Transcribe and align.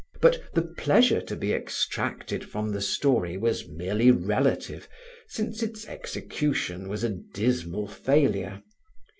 But 0.19 0.41
the 0.55 0.63
pleasure 0.63 1.21
to 1.21 1.35
be 1.35 1.53
extracted 1.53 2.43
from 2.43 2.69
the 2.71 2.81
story 2.81 3.37
was 3.37 3.67
merely 3.69 4.09
relative, 4.09 4.89
since 5.27 5.61
its 5.61 5.85
execution 5.87 6.87
was 6.89 7.03
a 7.03 7.09
dismal 7.11 7.87
failure. 7.87 8.63